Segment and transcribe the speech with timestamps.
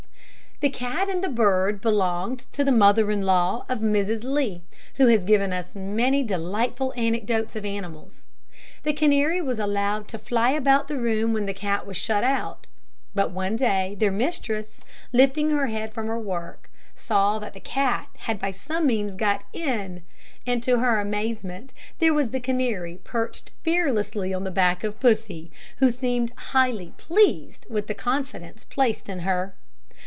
[0.61, 4.61] The cat and the bird belonged to the mother in law of Mrs Lee,
[4.97, 8.27] who has given us many delightful anecdotes of animals.
[8.83, 12.67] The canary was allowed to fly about the room when the cat was shut out;
[13.15, 18.09] but one day their mistress, lifting her head from her work, saw that the cat
[18.27, 20.03] had by some means got in;
[20.45, 25.49] and, to her amazement, there was the canary perched fearlessly on the back of Pussy,
[25.77, 29.55] who seemed highly pleased with the confidence placed in her.